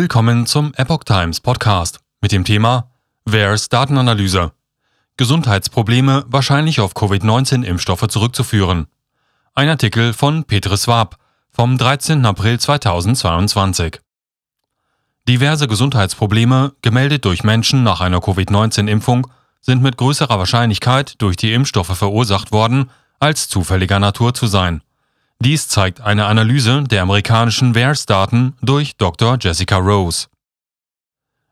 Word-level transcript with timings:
Willkommen 0.00 0.46
zum 0.46 0.72
Epoch 0.74 1.02
Times 1.02 1.40
Podcast 1.40 1.98
mit 2.20 2.30
dem 2.30 2.44
Thema 2.44 2.92
VAERS 3.24 3.68
Datenanalyse. 3.68 4.52
Gesundheitsprobleme 5.16 6.24
wahrscheinlich 6.28 6.78
auf 6.78 6.94
Covid-19-Impfstoffe 6.94 8.06
zurückzuführen. 8.06 8.86
Ein 9.56 9.68
Artikel 9.68 10.12
von 10.12 10.44
Petre 10.44 10.76
Swab 10.76 11.16
vom 11.50 11.76
13. 11.76 12.24
April 12.24 12.60
2022. 12.60 14.00
Diverse 15.26 15.66
Gesundheitsprobleme, 15.66 16.74
gemeldet 16.80 17.24
durch 17.24 17.42
Menschen 17.42 17.82
nach 17.82 18.00
einer 18.00 18.20
Covid-19-Impfung, 18.20 19.26
sind 19.60 19.82
mit 19.82 19.96
größerer 19.96 20.38
Wahrscheinlichkeit 20.38 21.20
durch 21.20 21.34
die 21.34 21.52
Impfstoffe 21.52 21.98
verursacht 21.98 22.52
worden, 22.52 22.90
als 23.18 23.48
zufälliger 23.48 23.98
Natur 23.98 24.32
zu 24.32 24.46
sein. 24.46 24.80
Dies 25.40 25.68
zeigt 25.68 26.00
eine 26.00 26.26
Analyse 26.26 26.82
der 26.82 27.02
amerikanischen 27.02 27.74
VAERS-Daten 27.74 28.54
durch 28.60 28.96
Dr. 28.96 29.38
Jessica 29.40 29.76
Rose. 29.76 30.26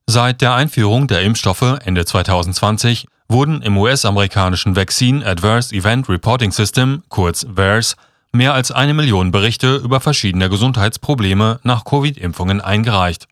Seit 0.08 0.40
der 0.40 0.54
Einführung 0.54 1.06
der 1.06 1.22
Impfstoffe 1.22 1.78
Ende 1.84 2.04
2020 2.04 3.06
wurden 3.28 3.62
im 3.62 3.76
US-amerikanischen 3.76 4.74
Vaccine 4.74 5.24
Adverse 5.24 5.74
Event 5.74 6.08
Reporting 6.08 6.50
System, 6.50 7.04
kurz 7.08 7.46
VAERS, 7.48 7.96
mehr 8.32 8.54
als 8.54 8.72
eine 8.72 8.92
Million 8.92 9.30
Berichte 9.30 9.76
über 9.76 10.00
verschiedene 10.00 10.48
Gesundheitsprobleme 10.48 11.60
nach 11.62 11.84
Covid-Impfungen 11.84 12.60
eingereicht. 12.60 13.28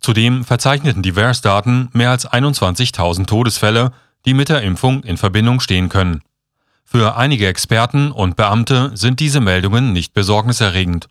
Zudem 0.00 0.44
verzeichneten 0.44 1.02
die 1.02 1.16
VAERS-Daten 1.16 1.90
mehr 1.92 2.10
als 2.10 2.28
21.000 2.28 3.26
Todesfälle, 3.26 3.92
die 4.24 4.34
mit 4.34 4.48
der 4.48 4.62
Impfung 4.62 5.02
in 5.02 5.16
Verbindung 5.16 5.58
stehen 5.60 5.88
können. 5.88 6.22
Für 6.92 7.16
einige 7.16 7.46
Experten 7.46 8.10
und 8.10 8.34
Beamte 8.34 8.90
sind 8.94 9.20
diese 9.20 9.40
Meldungen 9.40 9.92
nicht 9.92 10.12
besorgniserregend. 10.12 11.06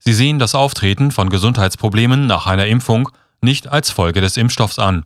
Sie 0.00 0.12
sehen 0.12 0.40
das 0.40 0.56
Auftreten 0.56 1.12
von 1.12 1.30
Gesundheitsproblemen 1.30 2.26
nach 2.26 2.48
einer 2.48 2.66
Impfung 2.66 3.08
nicht 3.40 3.68
als 3.68 3.92
Folge 3.92 4.20
des 4.20 4.36
Impfstoffs 4.36 4.80
an. 4.80 5.04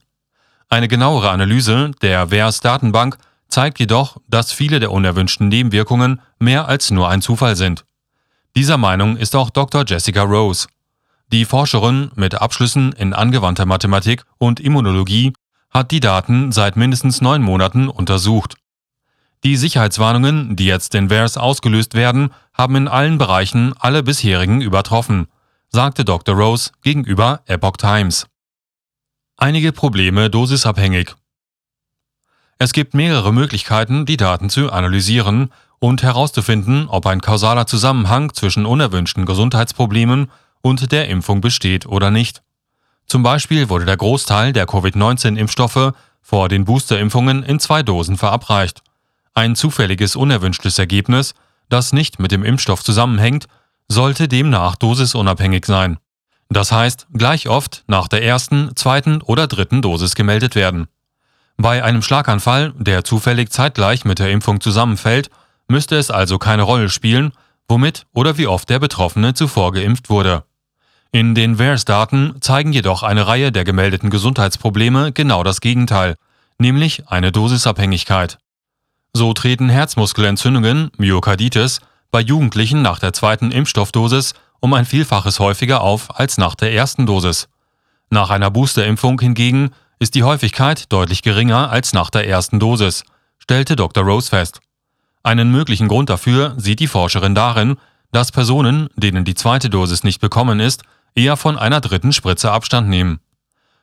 Eine 0.70 0.88
genauere 0.88 1.28
Analyse 1.28 1.90
der 2.00 2.30
VERS-Datenbank 2.30 3.18
zeigt 3.48 3.78
jedoch, 3.80 4.16
dass 4.26 4.50
viele 4.50 4.80
der 4.80 4.92
unerwünschten 4.92 5.48
Nebenwirkungen 5.48 6.22
mehr 6.38 6.68
als 6.68 6.90
nur 6.90 7.10
ein 7.10 7.20
Zufall 7.20 7.54
sind. 7.54 7.84
Dieser 8.56 8.78
Meinung 8.78 9.18
ist 9.18 9.36
auch 9.36 9.50
Dr. 9.50 9.84
Jessica 9.86 10.22
Rose. 10.22 10.68
Die 11.32 11.44
Forscherin 11.44 12.10
mit 12.14 12.40
Abschlüssen 12.40 12.94
in 12.94 13.12
angewandter 13.12 13.66
Mathematik 13.66 14.24
und 14.38 14.58
Immunologie 14.58 15.34
hat 15.68 15.90
die 15.90 16.00
Daten 16.00 16.50
seit 16.50 16.76
mindestens 16.76 17.20
neun 17.20 17.42
Monaten 17.42 17.90
untersucht. 17.90 18.54
Die 19.44 19.56
Sicherheitswarnungen, 19.58 20.56
die 20.56 20.64
jetzt 20.64 20.94
in 20.94 21.10
VAERS 21.10 21.36
ausgelöst 21.36 21.92
werden, 21.92 22.30
haben 22.54 22.76
in 22.76 22.88
allen 22.88 23.18
Bereichen 23.18 23.74
alle 23.78 24.02
bisherigen 24.02 24.62
übertroffen, 24.62 25.26
sagte 25.68 26.06
Dr. 26.06 26.34
Rose 26.34 26.70
gegenüber 26.82 27.42
Epoch 27.44 27.76
Times. 27.76 28.26
Einige 29.36 29.72
Probleme 29.72 30.30
dosisabhängig. 30.30 31.14
Es 32.58 32.72
gibt 32.72 32.94
mehrere 32.94 33.34
Möglichkeiten, 33.34 34.06
die 34.06 34.16
Daten 34.16 34.48
zu 34.48 34.72
analysieren 34.72 35.50
und 35.78 36.02
herauszufinden, 36.02 36.88
ob 36.88 37.04
ein 37.04 37.20
kausaler 37.20 37.66
Zusammenhang 37.66 38.32
zwischen 38.32 38.64
unerwünschten 38.64 39.26
Gesundheitsproblemen 39.26 40.30
und 40.62 40.90
der 40.90 41.10
Impfung 41.10 41.42
besteht 41.42 41.84
oder 41.84 42.10
nicht. 42.10 42.42
Zum 43.06 43.22
Beispiel 43.22 43.68
wurde 43.68 43.84
der 43.84 43.98
Großteil 43.98 44.54
der 44.54 44.66
Covid-19-Impfstoffe 44.66 45.92
vor 46.22 46.48
den 46.48 46.64
Boosterimpfungen 46.64 47.42
in 47.42 47.60
zwei 47.60 47.82
Dosen 47.82 48.16
verabreicht. 48.16 48.82
Ein 49.34 49.56
zufälliges 49.56 50.14
unerwünschtes 50.14 50.78
Ergebnis, 50.78 51.34
das 51.68 51.92
nicht 51.92 52.20
mit 52.20 52.30
dem 52.30 52.44
Impfstoff 52.44 52.84
zusammenhängt, 52.84 53.46
sollte 53.88 54.28
demnach 54.28 54.76
dosisunabhängig 54.76 55.66
sein. 55.66 55.98
Das 56.48 56.70
heißt, 56.70 57.08
gleich 57.12 57.48
oft 57.48 57.82
nach 57.88 58.06
der 58.06 58.22
ersten, 58.22 58.76
zweiten 58.76 59.20
oder 59.22 59.48
dritten 59.48 59.82
Dosis 59.82 60.14
gemeldet 60.14 60.54
werden. 60.54 60.86
Bei 61.56 61.82
einem 61.82 62.02
Schlaganfall, 62.02 62.74
der 62.76 63.04
zufällig 63.04 63.50
zeitgleich 63.50 64.04
mit 64.04 64.18
der 64.18 64.30
Impfung 64.30 64.60
zusammenfällt, 64.60 65.30
müsste 65.68 65.96
es 65.96 66.10
also 66.10 66.38
keine 66.38 66.62
Rolle 66.62 66.88
spielen, 66.88 67.32
womit 67.68 68.06
oder 68.12 68.38
wie 68.38 68.46
oft 68.46 68.68
der 68.70 68.78
Betroffene 68.78 69.34
zuvor 69.34 69.72
geimpft 69.72 70.10
wurde. 70.10 70.44
In 71.10 71.34
den 71.34 71.58
VAERS-Daten 71.58 72.36
zeigen 72.40 72.72
jedoch 72.72 73.02
eine 73.02 73.26
Reihe 73.26 73.52
der 73.52 73.64
gemeldeten 73.64 74.10
Gesundheitsprobleme 74.10 75.12
genau 75.12 75.44
das 75.44 75.60
Gegenteil, 75.60 76.16
nämlich 76.58 77.08
eine 77.08 77.30
Dosisabhängigkeit. 77.30 78.38
So 79.16 79.32
treten 79.32 79.68
Herzmuskelentzündungen, 79.68 80.90
Myokarditis, 80.98 81.80
bei 82.10 82.20
Jugendlichen 82.20 82.82
nach 82.82 82.98
der 82.98 83.12
zweiten 83.12 83.52
Impfstoffdosis 83.52 84.34
um 84.58 84.74
ein 84.74 84.84
Vielfaches 84.84 85.38
häufiger 85.38 85.82
auf 85.82 86.18
als 86.18 86.36
nach 86.36 86.56
der 86.56 86.72
ersten 86.72 87.06
Dosis. 87.06 87.48
Nach 88.10 88.30
einer 88.30 88.50
Boosterimpfung 88.50 89.20
hingegen 89.20 89.70
ist 90.00 90.16
die 90.16 90.24
Häufigkeit 90.24 90.92
deutlich 90.92 91.22
geringer 91.22 91.70
als 91.70 91.92
nach 91.92 92.10
der 92.10 92.26
ersten 92.26 92.58
Dosis, 92.58 93.04
stellte 93.38 93.76
Dr. 93.76 94.02
Rose 94.02 94.30
fest. 94.30 94.60
Einen 95.22 95.52
möglichen 95.52 95.86
Grund 95.86 96.10
dafür 96.10 96.54
sieht 96.56 96.80
die 96.80 96.88
Forscherin 96.88 97.36
darin, 97.36 97.76
dass 98.10 98.32
Personen, 98.32 98.88
denen 98.96 99.24
die 99.24 99.34
zweite 99.34 99.70
Dosis 99.70 100.02
nicht 100.02 100.20
bekommen 100.20 100.58
ist, 100.58 100.82
eher 101.14 101.36
von 101.36 101.56
einer 101.56 101.80
dritten 101.80 102.12
Spritze 102.12 102.50
Abstand 102.50 102.88
nehmen. 102.88 103.20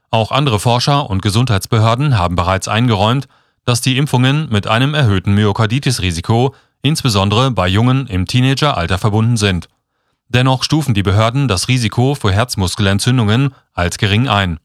Auch 0.10 0.32
andere 0.32 0.60
Forscher 0.60 1.10
und 1.10 1.22
Gesundheitsbehörden 1.22 2.18
haben 2.18 2.36
bereits 2.36 2.68
eingeräumt, 2.68 3.30
dass 3.72 3.80
die 3.80 3.96
Impfungen 3.96 4.50
mit 4.50 4.68
einem 4.68 4.94
erhöhten 4.94 5.34
Myokarditis-Risiko, 5.34 6.54
insbesondere 6.82 7.52
bei 7.52 7.70
Jungen 7.70 8.06
im 8.08 8.26
Teenageralter, 8.26 8.98
verbunden 8.98 9.38
sind. 9.38 9.70
Dennoch 10.28 10.66
stufen 10.66 10.94
die 10.94 11.04
Behörden 11.04 11.48
das 11.48 11.70
Risiko 11.70 12.14
für 12.14 12.34
Herzmuskelentzündungen 12.34 13.56
als 13.72 13.98
gering 13.98 14.28
ein. 14.28 14.60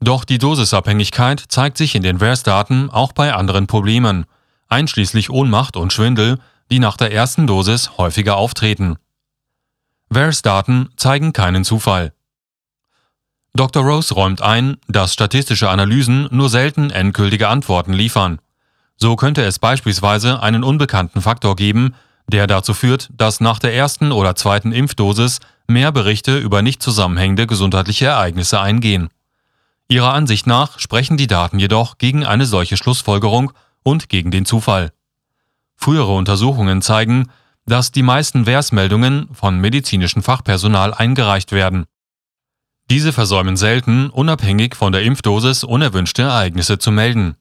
Doch 0.00 0.24
die 0.24 0.38
Dosisabhängigkeit 0.38 1.44
zeigt 1.46 1.78
sich 1.78 1.94
in 1.94 2.02
den 2.02 2.20
VAERS-Daten 2.20 2.90
auch 2.90 3.12
bei 3.12 3.32
anderen 3.32 3.68
Problemen, 3.68 4.26
einschließlich 4.66 5.30
Ohnmacht 5.30 5.76
und 5.76 5.92
Schwindel, 5.92 6.40
die 6.72 6.80
nach 6.80 6.96
der 6.96 7.12
ersten 7.12 7.46
Dosis 7.46 7.98
häufiger 7.98 8.36
auftreten. 8.36 8.96
VAERS-Daten 10.08 10.88
zeigen 10.96 11.32
keinen 11.32 11.62
Zufall. 11.62 12.12
Dr. 13.58 13.82
Rose 13.82 14.14
räumt 14.14 14.40
ein, 14.40 14.76
dass 14.86 15.12
statistische 15.12 15.68
Analysen 15.68 16.28
nur 16.30 16.48
selten 16.48 16.90
endgültige 16.90 17.48
Antworten 17.48 17.92
liefern. 17.92 18.38
So 18.96 19.16
könnte 19.16 19.42
es 19.42 19.58
beispielsweise 19.58 20.40
einen 20.40 20.62
unbekannten 20.62 21.20
Faktor 21.20 21.56
geben, 21.56 21.96
der 22.28 22.46
dazu 22.46 22.72
führt, 22.72 23.08
dass 23.16 23.40
nach 23.40 23.58
der 23.58 23.74
ersten 23.74 24.12
oder 24.12 24.36
zweiten 24.36 24.70
Impfdosis 24.70 25.40
mehr 25.66 25.90
Berichte 25.90 26.38
über 26.38 26.62
nicht 26.62 26.80
zusammenhängende 26.80 27.48
gesundheitliche 27.48 28.06
Ereignisse 28.06 28.60
eingehen. 28.60 29.08
Ihrer 29.88 30.14
Ansicht 30.14 30.46
nach 30.46 30.78
sprechen 30.78 31.16
die 31.16 31.26
Daten 31.26 31.58
jedoch 31.58 31.98
gegen 31.98 32.24
eine 32.24 32.46
solche 32.46 32.76
Schlussfolgerung 32.76 33.50
und 33.82 34.08
gegen 34.08 34.30
den 34.30 34.44
Zufall. 34.44 34.92
Frühere 35.74 36.14
Untersuchungen 36.14 36.80
zeigen, 36.80 37.28
dass 37.66 37.90
die 37.90 38.02
meisten 38.04 38.44
Versmeldungen 38.44 39.28
von 39.32 39.58
medizinischem 39.58 40.22
Fachpersonal 40.22 40.94
eingereicht 40.94 41.50
werden. 41.50 41.86
Diese 42.90 43.12
versäumen 43.12 43.58
selten, 43.58 44.08
unabhängig 44.08 44.74
von 44.74 44.92
der 44.92 45.02
Impfdosis 45.02 45.62
unerwünschte 45.62 46.22
Ereignisse 46.22 46.78
zu 46.78 46.90
melden. 46.90 47.36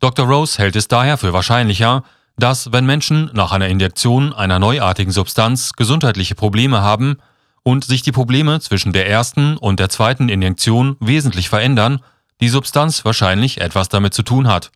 Dr. 0.00 0.26
Rose 0.26 0.58
hält 0.58 0.74
es 0.74 0.88
daher 0.88 1.16
für 1.16 1.32
wahrscheinlicher, 1.32 2.02
dass, 2.36 2.72
wenn 2.72 2.84
Menschen 2.84 3.30
nach 3.34 3.52
einer 3.52 3.68
Injektion 3.68 4.32
einer 4.32 4.58
neuartigen 4.58 5.12
Substanz 5.12 5.74
gesundheitliche 5.74 6.34
Probleme 6.34 6.82
haben 6.82 7.18
und 7.62 7.84
sich 7.84 8.02
die 8.02 8.10
Probleme 8.10 8.58
zwischen 8.58 8.92
der 8.92 9.08
ersten 9.08 9.56
und 9.56 9.78
der 9.78 9.90
zweiten 9.90 10.28
Injektion 10.28 10.96
wesentlich 10.98 11.48
verändern, 11.48 12.00
die 12.40 12.48
Substanz 12.48 13.04
wahrscheinlich 13.04 13.60
etwas 13.60 13.88
damit 13.88 14.12
zu 14.12 14.24
tun 14.24 14.48
hat. 14.48 14.72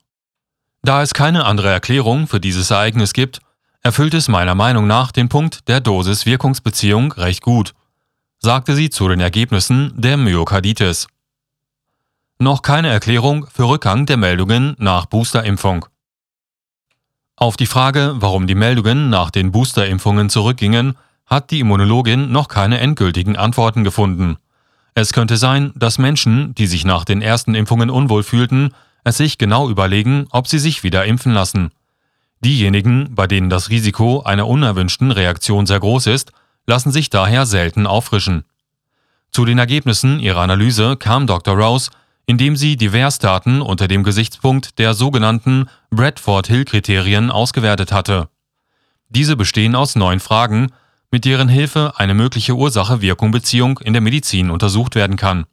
Da 0.83 1.03
es 1.03 1.13
keine 1.13 1.45
andere 1.45 1.71
Erklärung 1.71 2.29
für 2.29 2.39
dieses 2.39 2.71
Ereignis 2.71 3.15
gibt, 3.15 3.41
erfüllt 3.83 4.15
es 4.15 4.29
meiner 4.29 4.55
Meinung 4.55 4.87
nach 4.87 5.11
den 5.11 5.29
Punkt 5.29 5.67
der 5.67 5.81
Dosis-Wirkungsbeziehung 5.81 7.11
recht 7.15 7.43
gut 7.43 7.75
sagte 8.41 8.75
sie 8.75 8.91
zu 8.91 9.09
den 9.09 9.21
Ergebnissen 9.21 9.93
der 9.97 10.17
Myokarditis. 10.17 11.09
Noch 12.39 12.63
keine 12.63 12.89
Erklärung 12.89 13.47
für 13.53 13.69
Rückgang 13.69 14.07
der 14.07 14.17
Meldungen 14.17 14.77
nach 14.79 15.07
Boosterimpfung. 15.07 15.87
Auf 17.35 17.57
die 17.57 17.67
Frage, 17.67 18.15
warum 18.19 18.47
die 18.47 18.55
Meldungen 18.55 19.11
nach 19.11 19.31
den 19.31 19.51
Boosterimpfungen 19.51 20.31
zurückgingen, 20.31 20.97
hat 21.27 21.51
die 21.51 21.61
Immunologin 21.61 22.31
noch 22.31 22.49
keine 22.49 22.79
endgültigen 22.79 23.37
Antworten 23.37 23.85
gefunden. 23.85 24.39
Es 24.95 25.13
könnte 25.13 25.37
sein, 25.37 25.73
dass 25.75 25.99
Menschen, 25.99 26.55
die 26.55 26.67
sich 26.67 26.85
nach 26.85 27.05
den 27.05 27.23
ersten 27.23 27.55
Impfungen 27.55 27.91
unwohl 27.91 28.23
fühlten, 28.23 28.75
es 29.05 29.17
sich 29.17 29.39
genau 29.39 29.69
überlegen, 29.69 30.27
ob 30.31 30.49
sie 30.49 30.59
sich 30.59 30.83
wieder 30.83 31.05
impfen 31.05 31.33
lassen. 31.33 31.71
Diejenigen, 32.45 33.15
bei 33.15 33.27
denen 33.27 33.51
das 33.51 33.69
Risiko 33.69 34.23
einer 34.23 34.47
unerwünschten 34.47 35.11
Reaktion 35.11 35.67
sehr 35.67 35.81
groß 35.81 36.07
ist, 36.07 36.33
lassen 36.69 36.93
sich 36.93 37.11
daher 37.11 37.47
selten 37.47 37.87
auffrischen. 37.87 38.45
Zu 39.33 39.45
den 39.45 39.59
Ergebnissen 39.59 40.21
ihrer 40.21 40.43
Analyse 40.43 40.97
kam 40.97 41.27
Dr. 41.27 41.57
Rose, 41.57 41.91
indem 42.27 42.57
sie 42.57 42.77
Diversdaten 42.77 43.63
unter 43.63 43.89
dem 43.89 44.05
Gesichtspunkt 44.05 44.79
der 44.79 44.93
sogenannten 44.93 45.71
Bradford-Hill-Kriterien 45.91 47.31
ausgewertet 47.31 47.91
hatte. 47.91 48.29
Diese 49.09 49.35
bestehen 49.35 49.75
aus 49.75 49.97
neun 49.97 50.21
Fragen, 50.21 50.71
mit 51.11 51.25
deren 51.25 51.49
Hilfe 51.49 51.95
eine 51.97 52.13
mögliche 52.13 52.55
Ursache-Wirkung-Beziehung 52.55 53.79
in 53.79 53.95
der 53.95 54.03
Medizin 54.03 54.51
untersucht 54.51 54.95
werden 54.95 55.17
kann. 55.17 55.47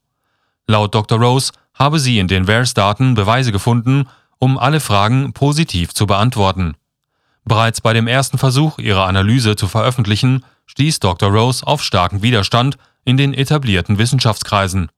Laut 0.68 0.94
Dr. 0.94 1.18
Rose 1.18 1.54
habe 1.74 2.00
sie 2.00 2.20
in 2.20 2.28
den 2.28 2.46
VAERS-Daten 2.46 3.14
Beweise 3.14 3.54
gefunden, 3.54 4.10
um 4.38 4.58
alle 4.58 4.82
Fragen 4.82 5.32
positiv 5.32 5.94
zu 5.94 6.08
beantworten. 6.08 6.76
Bereits 7.46 7.80
bei 7.80 7.94
dem 7.94 8.08
ersten 8.08 8.38
Versuch, 8.38 8.80
ihre 8.80 9.06
Analyse 9.06 9.56
zu 9.56 9.70
veröffentlichen, 9.70 10.44
stieß 10.66 11.00
Dr. 11.00 11.30
Rose 11.30 11.66
auf 11.66 11.84
starken 11.84 12.22
Widerstand 12.22 12.78
in 13.04 13.18
den 13.18 13.34
etablierten 13.34 13.98
Wissenschaftskreisen. 13.98 14.90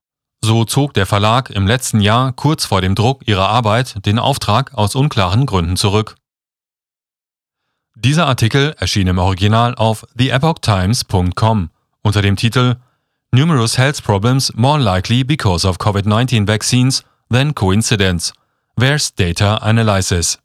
So 0.42 0.66
zog 0.66 0.94
der 0.94 1.06
Verlag 1.06 1.50
im 1.50 1.68
letzten 1.68 2.00
Jahr 2.00 2.32
kurz 2.32 2.66
vor 2.66 2.82
dem 2.82 2.96
Druck 2.96 3.28
ihrer 3.28 3.50
Arbeit 3.50 4.06
den 4.06 4.20
Auftrag 4.20 4.74
aus 4.74 4.96
unklaren 4.96 5.46
Gründen 5.46 5.78
zurück. 5.78 6.16
Dieser 7.96 8.28
Artikel 8.28 8.76
erschien 8.78 9.08
im 9.08 9.18
Original 9.18 9.74
auf 9.76 10.06
theepochtimes.com 10.18 11.72
unter 12.04 12.22
dem 12.22 12.36
Titel 12.36 12.76
Numerous 13.32 13.78
Health 13.78 14.04
Problems 14.04 14.54
More 14.56 14.80
Likely 14.80 15.24
Because 15.24 15.68
of 15.68 15.80
COVID-19 15.80 16.48
Vaccines 16.48 17.04
Than 17.30 17.56
Coincidence. 17.56 18.34
Where's 18.76 19.14
Data 19.14 19.58
Analysis? 19.58 20.38